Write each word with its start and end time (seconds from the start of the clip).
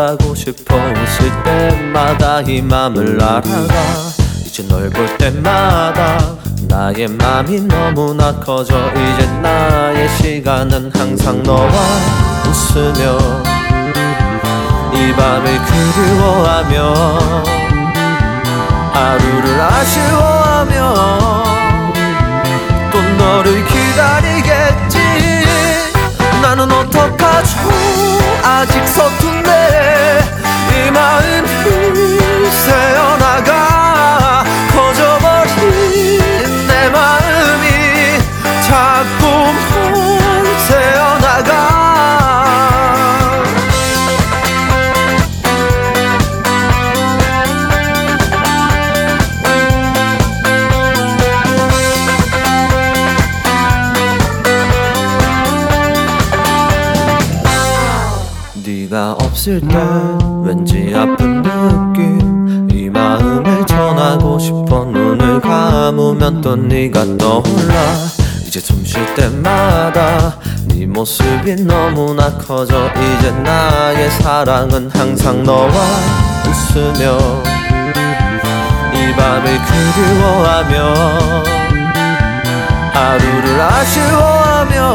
말하고 0.00 0.34
싶어 0.34 0.76
웃을 0.76 1.42
때마다 1.42 2.40
이 2.40 2.62
맘을 2.62 3.22
알아가 3.22 3.74
이제 4.46 4.66
널 4.66 4.88
볼 4.88 5.18
때마다 5.18 6.36
나의 6.68 7.08
맘이 7.08 7.60
너무나 7.62 8.32
커져. 8.40 8.74
이제 8.92 9.26
나의 9.42 10.08
시간은 10.16 10.90
항상 10.94 11.42
너와 11.42 11.70
웃으며 12.48 13.18
이 14.94 15.12
밤을 15.12 15.58
그리워하며 15.64 16.94
하루를 18.92 19.60
아쉬워하며 19.60 20.94
또 22.92 23.02
너를 23.18 23.64
기다리겠지. 23.66 24.98
나는 26.40 26.70
어떡하죠? 26.72 27.58
아직 28.42 28.86
서툰데 28.88 29.79
이 30.18 30.90
마음이 30.90 32.50
새어나가 32.50 34.44
커져버린 34.72 36.66
내 36.68 36.88
마음이 36.90 37.66
자꾸만 38.62 40.44
새어나가. 40.68 41.50
네가 58.64 59.12
없을 59.12 59.60
때 59.60 59.76
또 66.42 66.56
네가 66.56 67.18
떠올라. 67.18 67.74
이제 68.46 68.58
숨 68.60 68.84
쉴 68.84 69.14
때마다 69.14 70.36
네 70.68 70.86
모습이 70.86 71.54
너무나 71.64 72.36
커져 72.36 72.90
이제 73.18 73.30
나의 73.30 74.10
사랑은 74.10 74.90
항상 74.92 75.42
너와 75.44 75.70
웃으며 76.46 77.18
이 78.92 79.12
밤을 79.14 79.58
그리워하며 79.64 80.94
하루를 82.92 83.60
아쉬워하며 83.60 84.94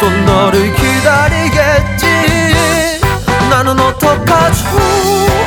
또 0.00 0.10
너를 0.26 0.72
기다리겠지. 0.74 2.06
나는 3.50 3.78
어떡하죠? 3.80 4.64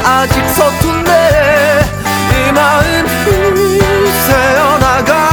아직 0.03 0.43
서툰데 0.49 1.81
이 2.31 2.51
마음이 2.51 3.90
새어나가 4.27 5.30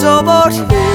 새어나가 0.00 0.48
커져버린 0.48 0.89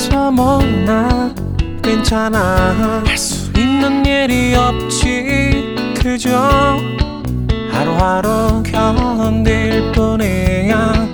그래서 0.00 0.30
뭐 0.30 0.62
나. 0.86 1.30
괜찮아. 1.82 3.02
할 3.04 3.18
수 3.18 3.50
있는 3.56 4.04
일이 4.06 4.54
없지. 4.54 5.74
그저 6.00 6.78
하루하루 7.70 8.59
견딜 8.96 9.92
뿐이야. 9.92 11.06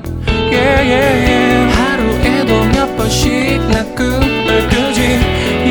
Yeah, 0.50 0.80
yeah, 0.82 1.12
yeah. 1.28 1.72
하루에도 1.76 2.64
몇 2.72 2.96
번씩 2.96 3.60
나 3.68 3.84
꿈을 3.94 4.68
꾸지. 4.68 5.20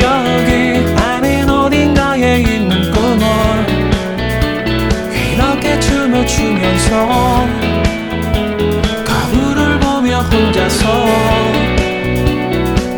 여기 0.00 0.94
아닌 1.00 1.48
어딘가에 1.48 2.40
있는 2.42 2.92
꿈을 2.92 3.26
이렇게 5.32 5.80
춤을 5.80 6.26
추면서 6.26 7.46
거울을 9.04 9.80
보며 9.80 10.20
혼자서 10.20 10.86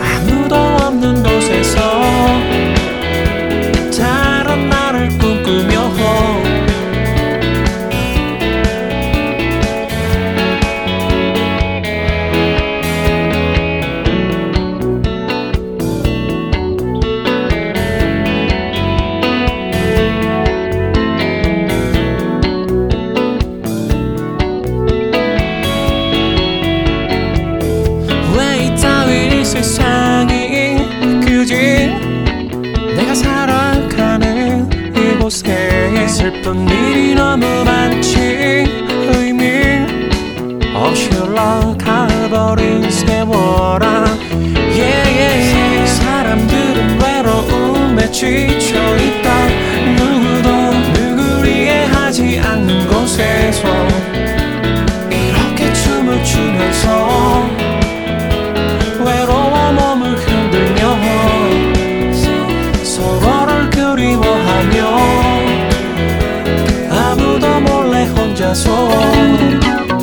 아무도 0.01 0.55
없는 0.57 1.23
곳에서 1.23 1.79
있었던 36.49 36.69
일이 36.69 37.15
너무 37.15 37.45
많지 37.65 38.19
의미 39.13 39.85
없이 40.75 41.11
흘러가버린 41.11 42.91
세월아 42.91 44.05
yeah, 44.55 44.81
yeah, 44.81 45.53
yeah. 45.53 46.01
사람들은 46.01 47.01
외로움에 47.03 48.11
지쳐 48.11 48.79
corazón. 68.49 69.98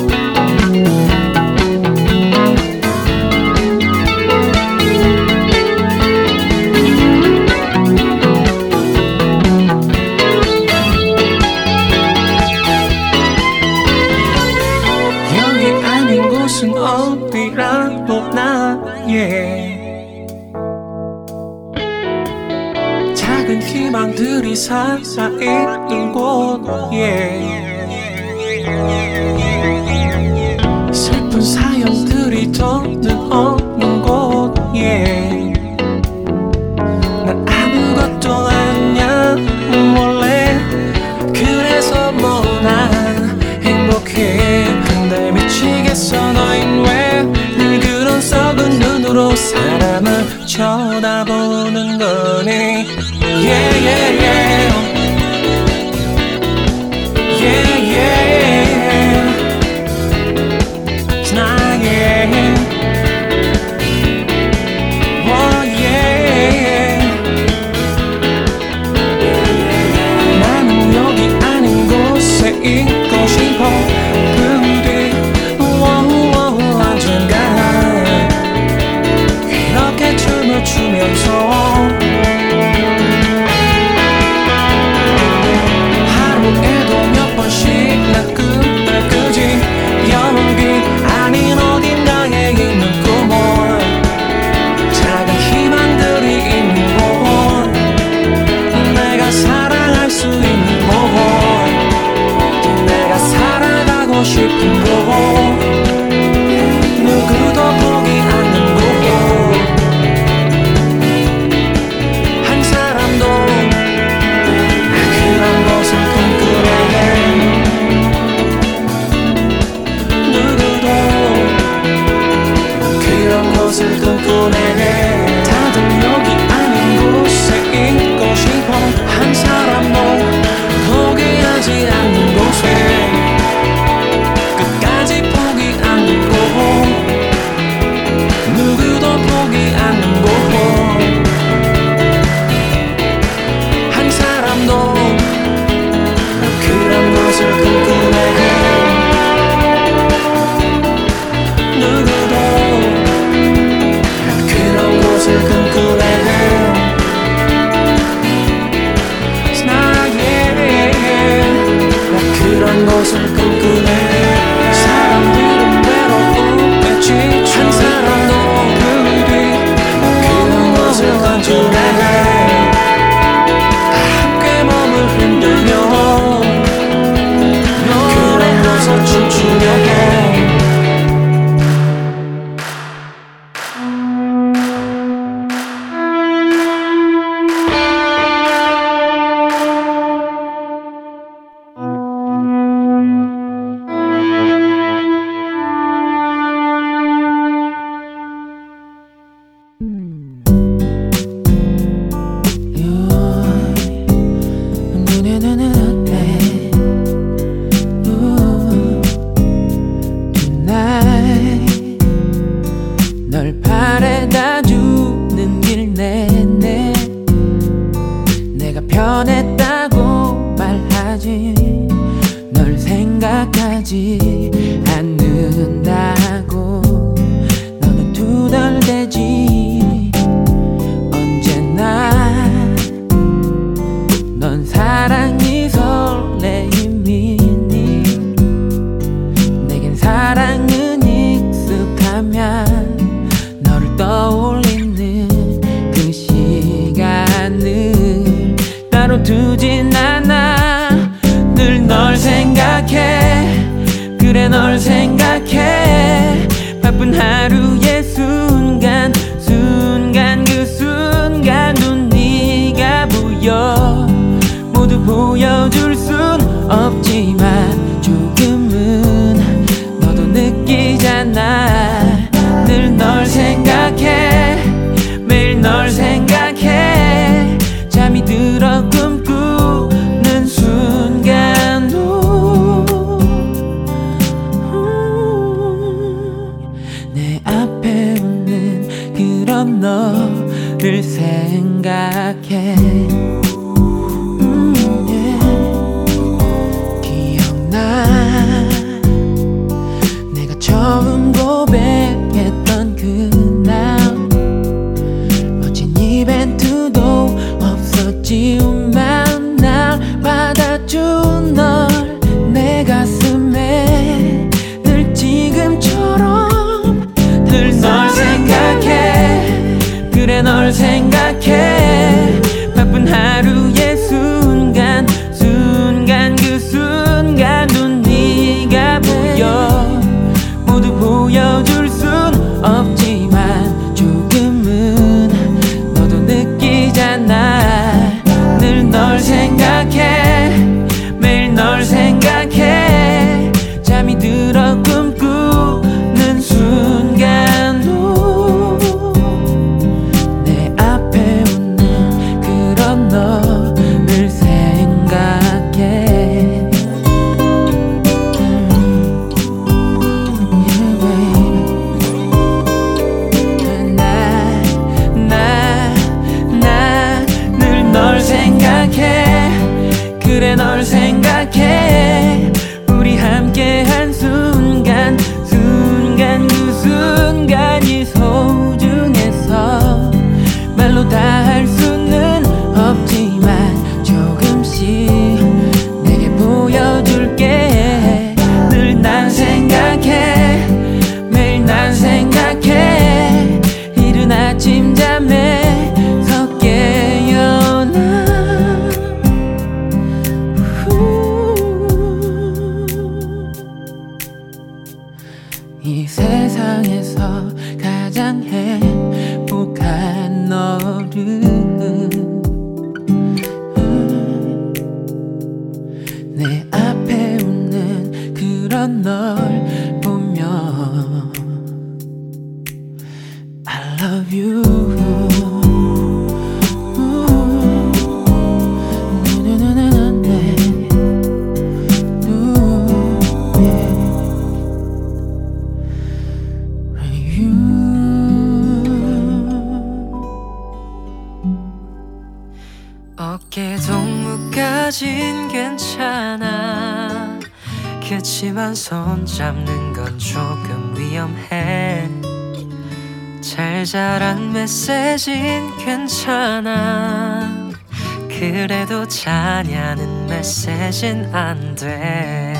메시지는 460.96 461.34
안돼. 461.34 462.54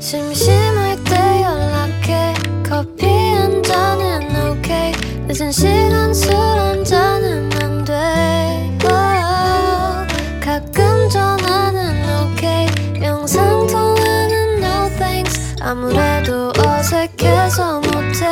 심심할 0.00 0.96
때 1.04 1.42
연락해. 1.42 2.32
커피 2.66 3.06
한 3.06 3.62
잔은 3.62 4.50
오케이. 4.50 4.92
늦은 5.26 5.52
시간 5.52 6.14
술 6.14 6.32
한 6.32 6.82
잔은 6.84 7.50
안돼. 7.60 8.78
가끔 10.40 11.08
전화는 11.10 12.32
오케이. 12.32 12.66
영상 13.02 13.66
통화는 13.66 14.62
no 14.62 14.88
thanks. 14.96 15.56
아무래도 15.60 16.52
어색해서 16.56 17.80
못해. 17.82 18.24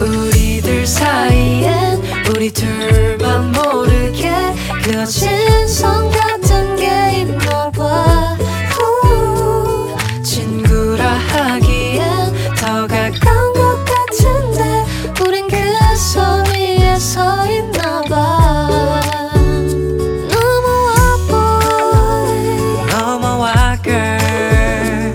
우리들 0.00 0.86
사이엔 0.86 2.02
우리 2.30 2.52
둘만 2.52 3.50
모르 3.50 3.93
게 5.04 5.10
그어진 5.10 5.66
진성 5.66 6.10
같은 6.10 6.76
게 6.76 7.20
있나 7.20 7.70
봐. 7.70 8.36
후, 8.70 9.96
친구라 10.22 11.04
하기엔 11.06 12.32
더 12.56 12.86
가까운 12.86 13.52
것 13.52 13.84
같은데 13.84 14.84
우린 15.26 15.46
그 15.48 15.56
소리에 15.96 16.98
서 16.98 17.46
있나 17.50 18.00
봐. 18.02 18.70
넘어와 20.32 21.16
boy. 21.28 22.86
넘어와 22.88 23.76
girl. 23.82 25.12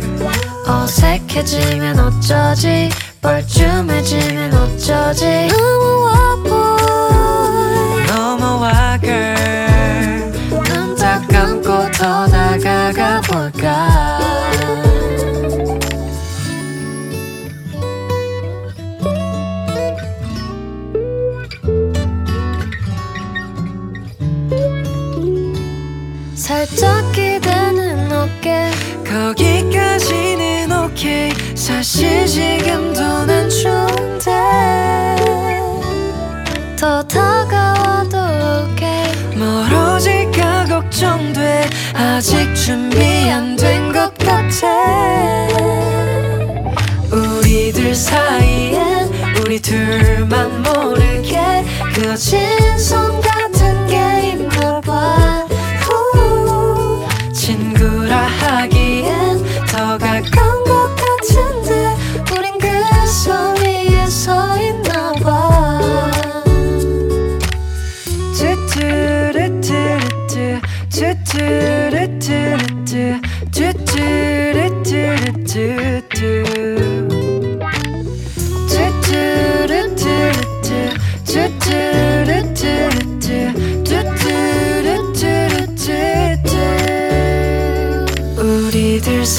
어색해지면 0.68 2.00
어쩌지? 2.00 2.90
뻘쭘해지면 3.22 4.54
어쩌지? 4.54 5.48
넘어와 5.48 6.19
사실 31.80 32.26
지금도 32.26 33.26
난 33.26 33.50
좋은데 33.50 34.26
더 36.78 37.02
다가와도 37.04 38.18
오케이. 38.74 39.38
멀어질까 39.38 40.66
걱정돼. 40.66 41.70
아직 41.94 42.54
준비 42.54 42.98
안 43.32 43.56
된 43.56 43.94
것 43.94 44.14
같아. 44.18 44.68
우리들 47.14 47.96
사이엔 47.96 49.10
우리 49.40 49.62
둘만 49.62 50.62
모르게 50.62 51.64
그어진 51.96 52.78
손같 52.78 53.39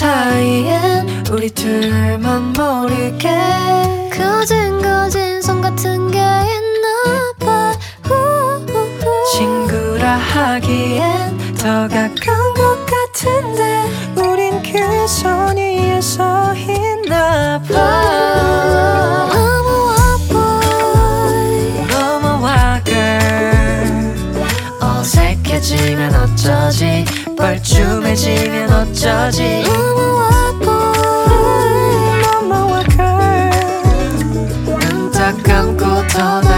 사이엔 0.00 1.26
우리 1.30 1.50
둘만 1.50 2.54
모르게. 2.54 3.28
거진 4.10 4.80
거진 4.80 5.42
손 5.42 5.60
같은 5.60 6.10
게 6.10 6.18
있나봐. 6.18 7.74
친구라 9.30 10.16
하기엔 10.16 11.54
더 11.58 11.86
가까운 11.86 12.54
것 12.54 12.86
같은데 12.86 13.84
우린 14.16 14.62
그 14.62 15.06
손이 15.06 16.00
서 16.00 16.54
있나봐. 16.54 18.10
어색해지면 24.80 26.14
어쩌지? 26.14 27.04
뻘쭘해지면 27.36 28.69
어쩌지 28.90 29.62
눈다 34.66 35.32
감고 35.44 35.84
떠나 36.08 36.49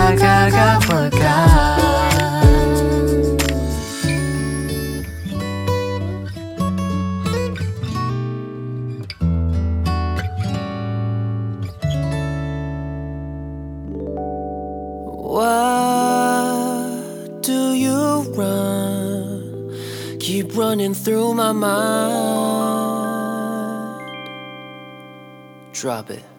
drop 25.83 26.11
it. 26.11 26.32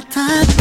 내거 0.00 0.51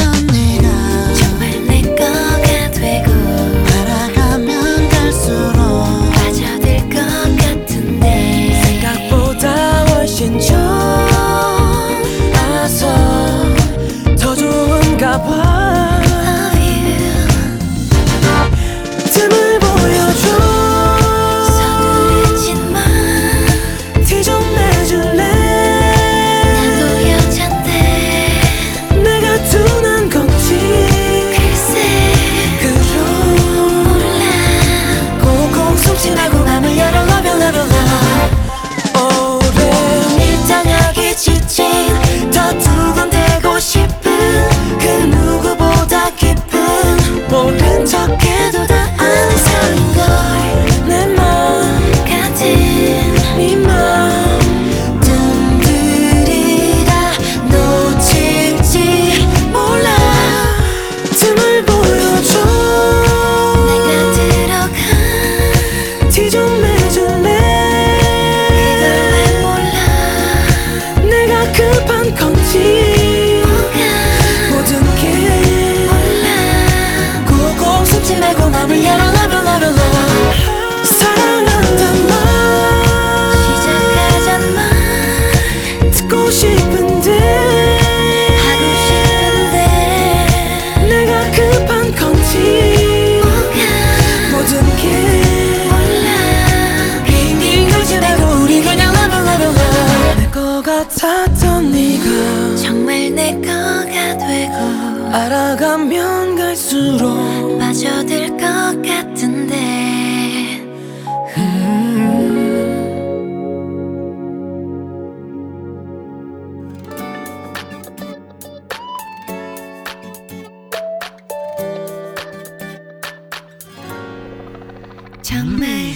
정말 125.32 125.94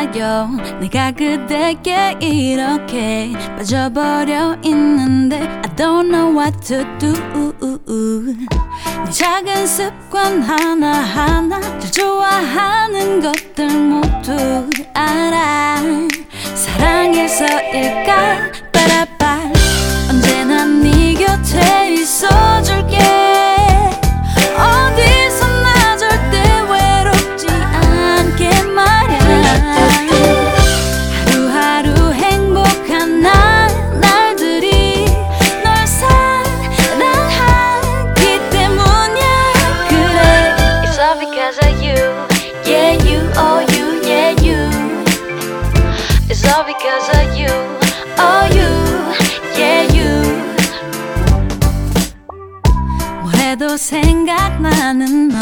몰라요 0.00 0.48
내가 0.80 1.10
그대게 1.12 2.16
이렇게 2.20 3.32
빠져버려 3.56 4.56
있는데 4.64 5.40
I 5.40 5.76
don't 5.76 6.08
know 6.08 6.34
what 6.38 6.58
to 6.60 6.84
do. 6.98 7.12
네 9.04 9.10
작은 9.10 9.66
습관 9.66 10.42
하나하나 10.42 11.60
더 11.60 11.80
좋아하는 11.90 13.20
것들 13.20 13.68
모두 13.68 14.70
알아. 14.94 15.82
사랑해서일까? 16.54 18.52
빠라빨. 18.72 19.52
언제나 20.08 20.64
네 20.64 21.14
곁에 21.14 21.79
생각나는 53.80 55.28
너 55.30 55.38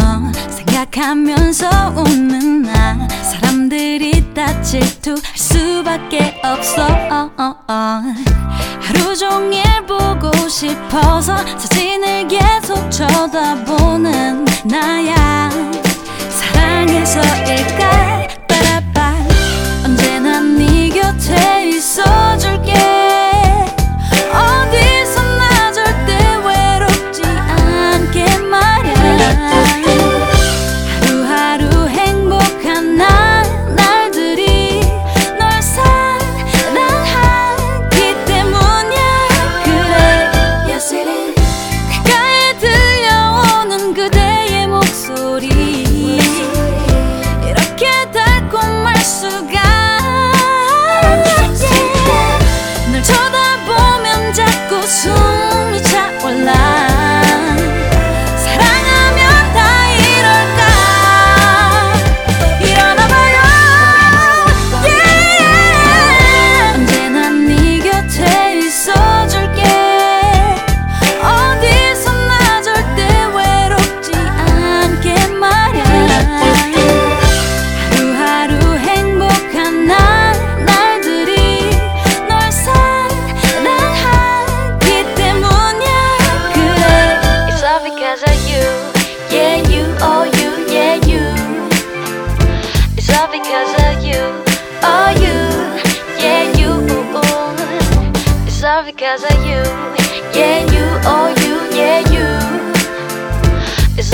생각하면서 0.48 1.68
웃는 1.96 2.62
나. 2.62 3.09
사람들이 3.09 4.33
다 4.33 4.62
질투할 4.62 5.20
수밖에 5.35 6.40
없어. 6.44 6.87
하루 8.81 9.16
종일 9.16 9.64
보고 9.88 10.31
싶어서 10.48 11.37
사진을 11.59 12.29
계속 12.29 12.88
쳐다보는 12.90 14.44
나야. 14.64 15.51
사랑해서일까? 16.31 18.29
빠라빠 18.46 19.14
언제나 19.85 20.38
네 20.40 20.90
곁에 20.90 21.70
있어 21.70 22.28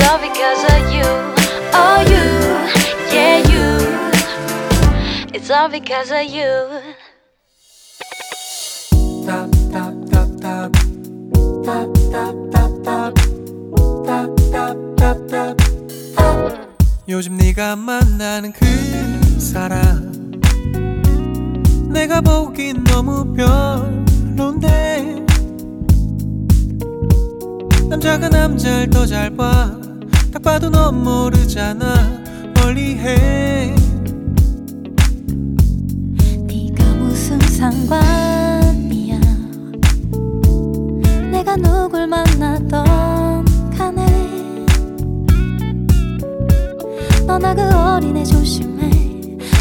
all 0.07 0.19
because 0.19 0.63
of 0.63 0.91
you, 0.93 1.07
oh 1.73 1.99
you, 2.11 2.25
yeah 3.13 3.37
you 3.51 3.67
It's 5.33 5.49
all 5.51 5.69
because 5.69 6.11
of 6.11 6.25
you 6.25 6.51
요즘 17.07 17.37
네가 17.37 17.75
만나는 17.75 18.51
그 18.51 18.65
사람 19.39 20.31
내가 21.91 22.19
보긴 22.21 22.83
너무 22.83 23.33
별론데 23.33 25.23
남자가 27.89 28.27
남자를 28.29 28.89
더 28.89 29.05
잘 29.05 29.29
봐 29.35 29.84
딱 30.35 30.43
봐도 30.43 30.69
넌 30.69 31.01
모르잖아. 31.01 31.95
멀리해. 32.55 33.73
네가 36.45 36.83
무슨 36.95 37.39
상관이야? 37.39 39.17
내가 41.31 41.55
누굴 41.55 42.07
만나던 42.07 43.45
간에? 43.77 44.05
너나 47.25 47.55
그 47.55 47.61
어린애 47.73 48.25
조심해. 48.25 48.91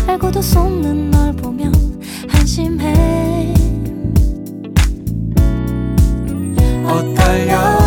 알고도 0.08 0.42
속는 0.42 1.12
널 1.12 1.32
보면 1.36 1.72
한심해. 2.28 3.54
엇갈려 6.84 7.83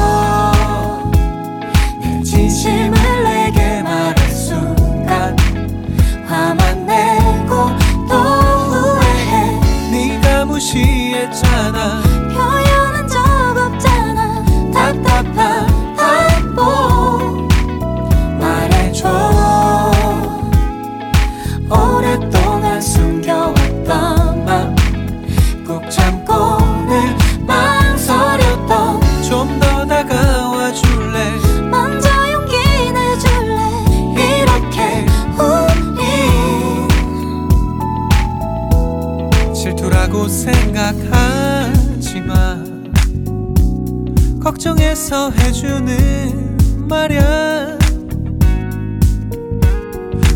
걱정해서 44.57 45.29
해주는 45.29 46.87
말야. 46.89 47.77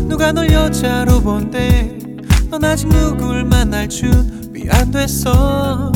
누가 0.06 0.30
널 0.30 0.48
여자로 0.48 1.20
본대? 1.20 1.98
넌 2.48 2.64
아직 2.64 2.86
누굴 2.88 3.44
만날 3.44 3.88
준비 3.88 4.68
안 4.70 4.92
됐어 4.92 5.90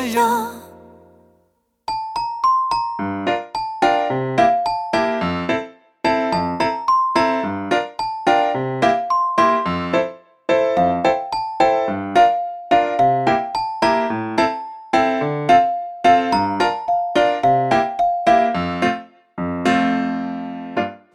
엇갈려. 0.00 0.60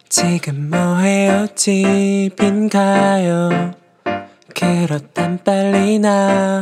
지금 0.07 0.69
뭐해요 0.69 1.47
집인가요? 1.55 3.49
그렇단 4.53 5.39
빨리 5.43 5.97
나 5.99 6.54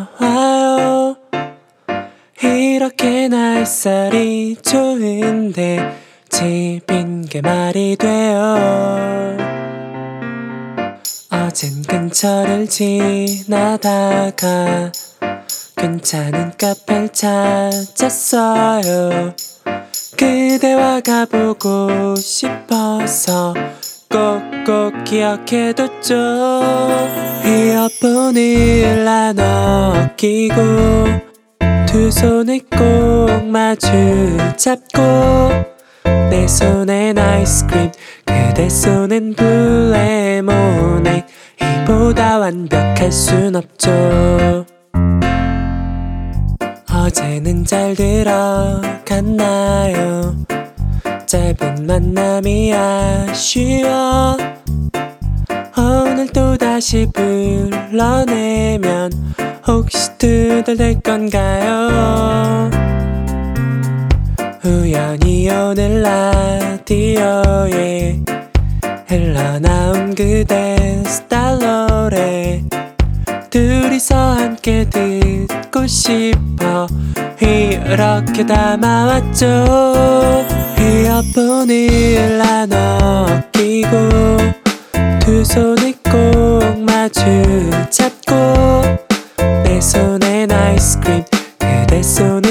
날살이 3.83 4.55
좋은데 4.61 5.93
집인 6.29 7.25
게 7.25 7.41
말이 7.41 7.97
돼요. 7.97 9.35
어젠 11.29 11.81
근처를 11.81 12.69
지나다가 12.69 13.83
괜찮은 15.75 16.53
카페를 16.57 17.09
찾았어요. 17.09 18.55
그대와 20.15 21.01
가보고 21.01 22.15
싶어서 22.15 23.53
꼭꼭 24.09 25.03
기억해뒀죠. 25.03 26.15
이어폰을 27.45 29.03
나눠 29.03 30.09
끼고 30.15 31.32
두 31.93 32.09
손을 32.09 32.59
꼭 32.71 33.45
마주 33.45 33.87
잡고 34.57 34.99
내 36.31 36.47
손엔 36.47 37.19
아이스크림 37.19 37.91
그대 38.25 38.67
손엔 38.67 39.35
블레모네. 39.35 41.23
이보다 41.61 42.39
완벽할 42.39 43.11
순 43.11 43.55
없죠. 43.55 44.65
어제는 46.91 47.63
잘 47.63 47.93
들어갔나요? 47.93 49.15
짧은 51.27 51.85
만남이 51.85 52.73
아쉬워 52.73 54.35
또 56.33 56.57
다시 56.57 57.07
불러내면 57.13 59.11
혹시 59.67 60.17
투덜댈 60.17 60.99
건가요? 61.01 62.69
우연히 64.65 65.49
오늘 65.49 66.01
라디오에 66.81 68.19
흘러나온 69.07 70.15
그대 70.15 71.03
스타일 71.05 71.59
노래 71.59 72.63
둘이서 73.49 74.15
함께 74.15 74.89
듣고 74.89 75.85
싶어 75.85 76.87
이렇게 77.39 78.45
담아왔죠 78.45 79.45
이어폰을 80.79 82.37
나눠 82.37 83.27
끼고 83.51 83.89
두 85.19 85.43
손을 85.43 85.92
꼭 86.13 86.79
마주 86.79 87.23
잡고 87.89 88.35
내 89.63 89.81
손엔 89.81 90.51
아이스크림 90.51 91.23
그대 91.57 92.03
손 92.03 92.42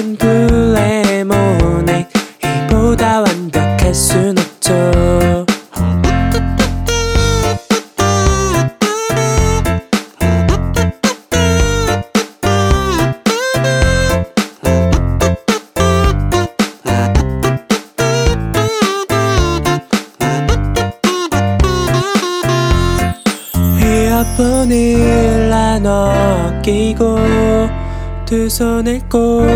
손을 28.53 29.01
꼭 29.09 29.47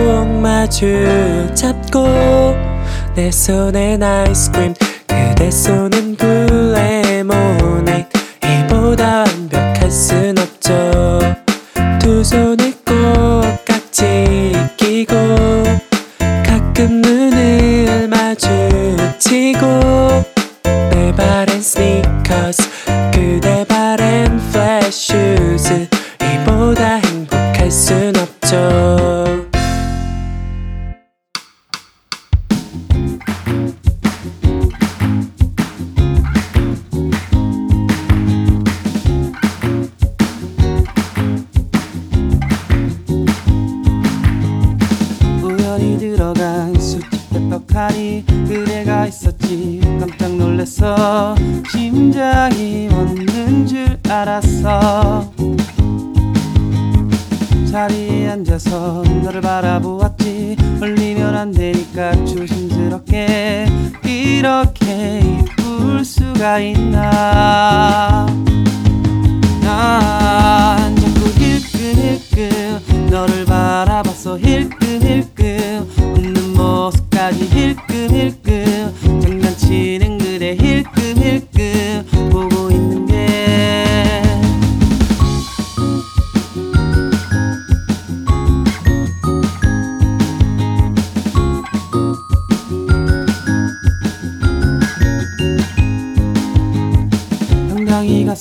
마주 0.41 0.87
잡고 1.55 2.07
내 3.15 3.31
손엔 3.31 4.03
아이스크림 4.03 4.73
그대 5.07 5.51
손 5.51 5.96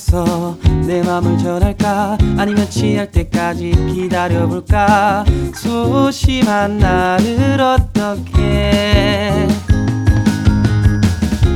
가서 0.06 0.56
내 0.86 1.02
맘을 1.02 1.36
전할까? 1.36 2.16
아니면 2.38 2.70
취할 2.70 3.10
때까지 3.10 3.72
기다려볼까? 3.92 5.24
소심한 5.54 6.78
나를 6.78 7.60
어떻게 7.60 9.48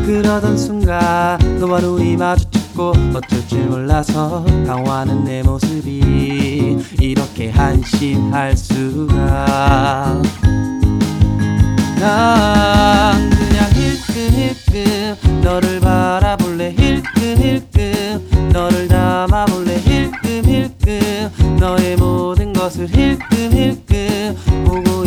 그러던 0.05 0.59
순간 0.59 1.39
너와 1.61 1.81
눈이 1.81 2.17
마주쳤고 2.17 2.93
어쩔 3.15 3.47
줄 3.47 3.67
몰라서 3.67 4.45
당황하는 4.67 5.25
내 5.25 5.43
모습이 5.43 6.79
이렇게 7.01 7.51
한심할 7.51 8.57
수가. 8.57 10.21
난 12.01 13.31
그냥 13.31 13.71
힐끔 14.29 14.31
힐끔 14.33 15.41
너를 15.43 15.81
바라볼래 15.81 16.73
힐끔 16.73 17.37
힐끔. 17.39 18.51
너를 18.53 18.89
담아볼래 18.89 19.79
힐끔 19.79 20.45
힐끔. 20.45 21.57
너의 21.59 21.97
모든 21.97 22.53
것을 22.53 22.87
힐끔 22.89 23.53
힐끔. 23.53 24.37
보고 24.67 25.00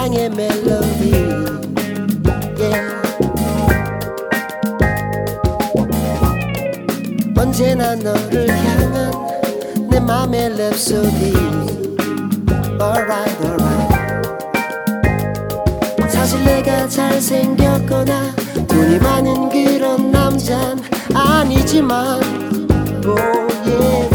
사랑의 0.00 0.30
멜로디. 0.30 1.12
Yeah. 2.56 2.96
언제나 7.36 7.94
너를 7.96 8.48
향한 8.48 9.12
내 9.90 10.00
맘의 10.00 10.52
랩소디. 10.52 11.36
Alright 12.80 13.44
alright. 13.44 13.94
사실 16.08 16.42
내가 16.44 16.88
잘생겼거나 16.88 18.34
돈이 18.68 18.98
많은 19.00 19.50
그런 19.50 20.10
남잔 20.10 20.80
아니지만 21.12 22.22
oh 23.04 23.20
yeah. 23.66 24.08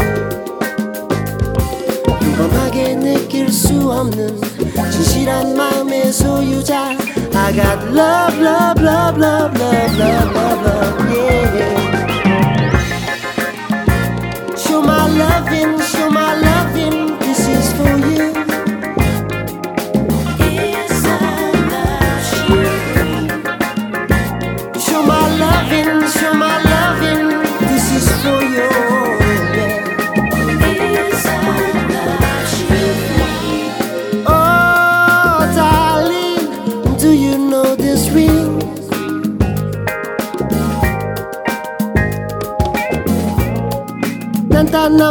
평범하게 2.18 2.96
느낄 2.96 3.52
수 3.52 3.88
없는 3.88 4.55
진실한 4.91 5.55
마음의 5.55 6.11
소유자 6.13 6.91
I 7.33 7.53
got 7.53 7.83
love 7.91 8.37
love 8.39 8.79
love 8.79 9.17
love 9.19 9.57
love 9.57 9.97
love 9.97 10.35
love 10.35 10.61
love 10.65 11.11
yeah 11.11 11.81
Show 14.55 14.81
my 14.81 15.07
loving, 15.17 15.79
show 15.79 15.84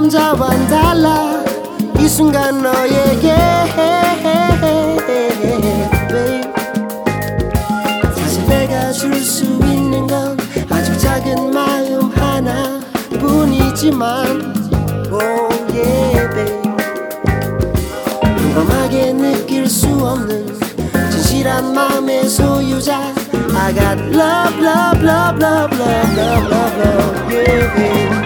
남자와는 0.06 0.68
달라 0.68 1.44
이 2.00 2.08
순간 2.08 2.62
너에게. 2.62 3.36
사실 8.16 8.46
내가 8.48 8.92
줄 8.92 9.16
수 9.24 9.46
있는 9.46 10.06
건 10.06 10.38
아주 10.70 10.96
작은 11.00 11.52
마음 11.52 12.12
하나뿐이지만 12.12 13.96
oh 15.12 15.50
yeah 15.74 16.30
babe 16.36 16.62
평범하게 18.22 19.14
느낄 19.14 19.68
수 19.68 19.88
없는 19.88 20.56
진실한 21.10 21.74
마음의 21.74 22.30
소유자 22.30 23.12
I 23.56 23.74
got 23.74 24.00
love 24.14 24.56
love 24.62 25.02
love 25.04 25.42
love 25.42 25.76
love 25.76 26.14
love 26.16 26.48
love 26.52 26.78
love 26.78 27.34
yeah 27.34 27.74
babe 27.76 28.25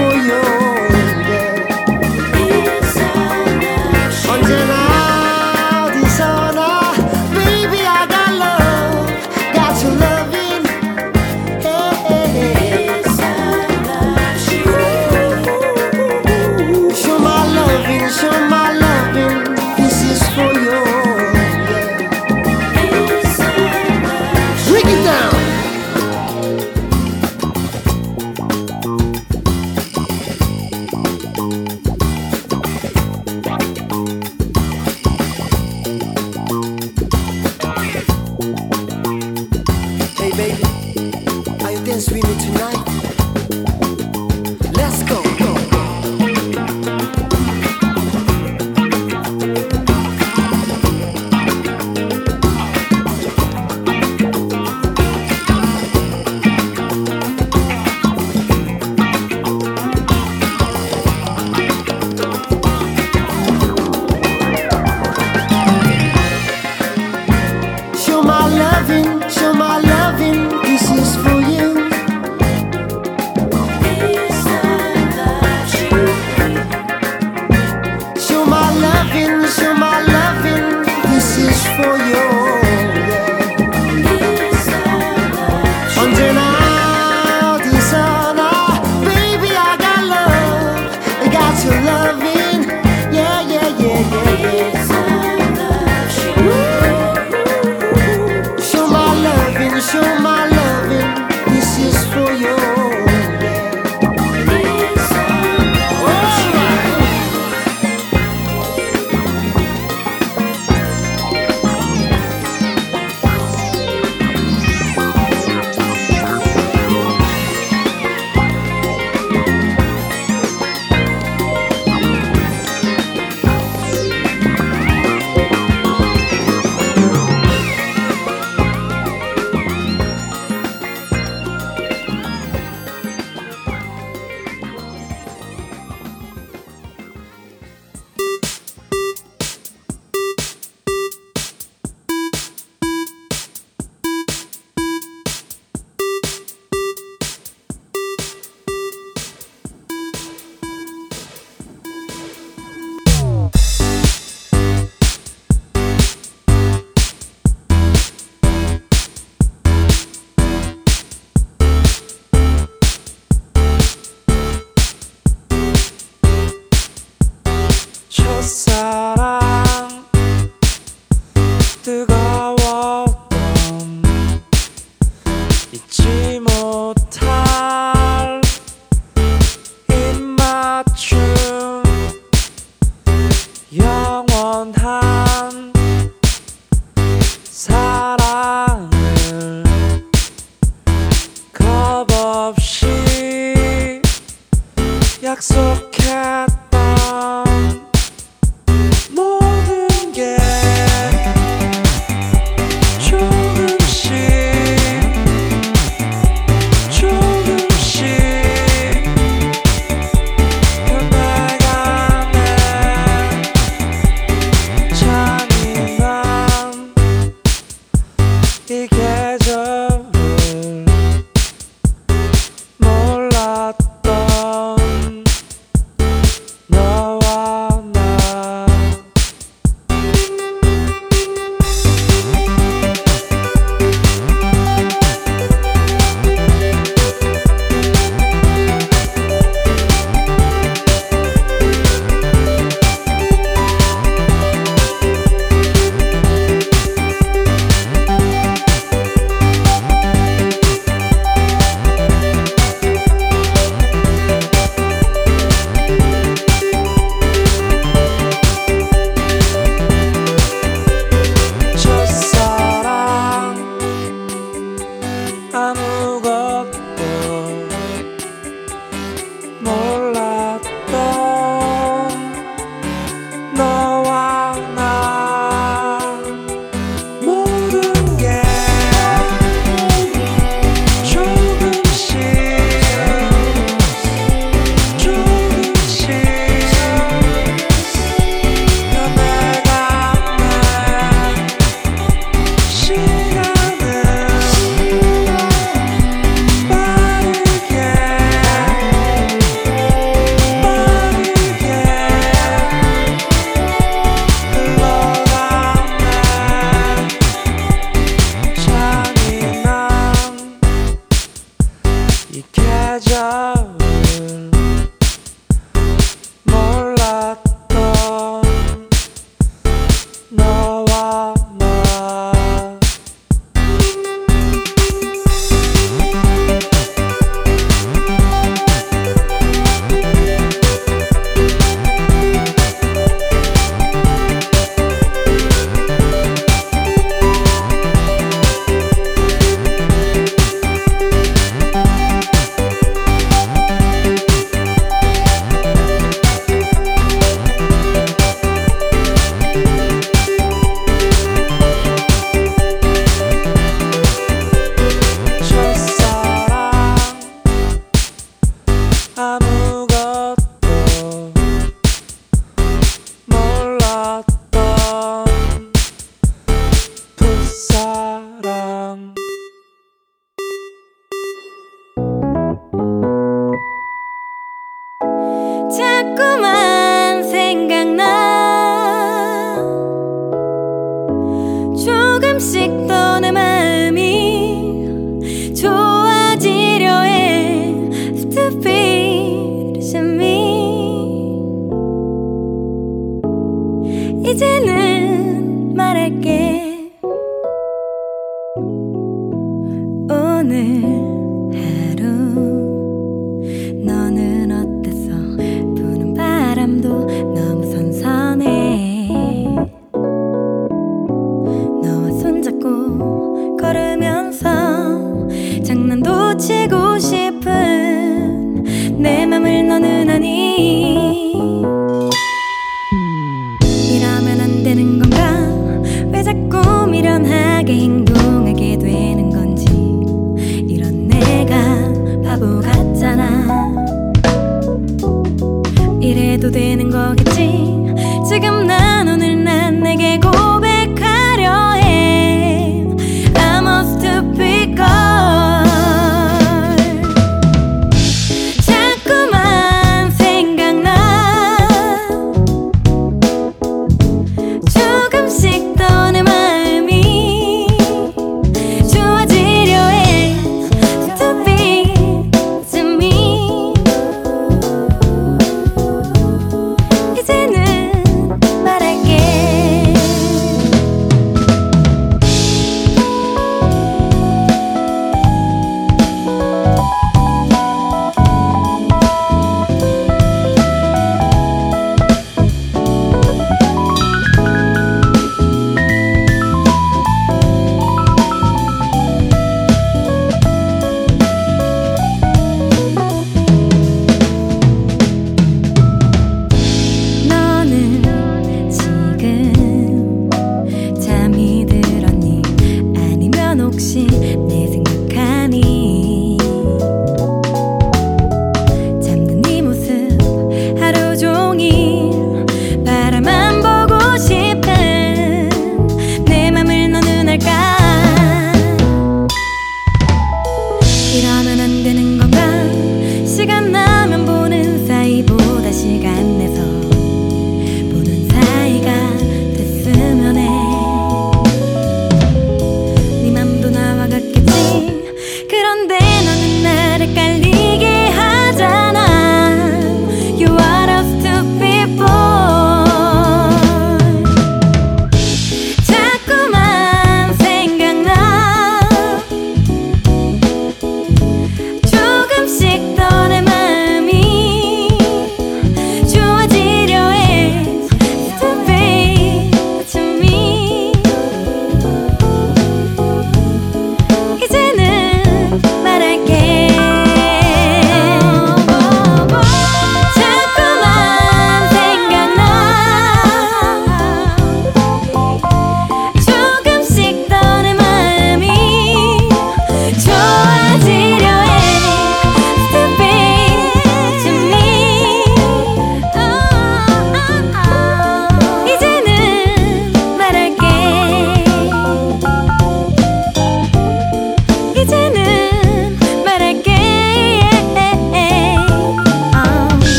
for 0.00 0.16
you. 0.16 0.39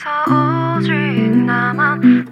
세상에서 0.00 1.36
나만 1.44 2.29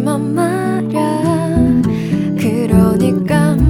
나만 0.00 0.34
말야 0.34 1.82
그러니까 2.38 3.69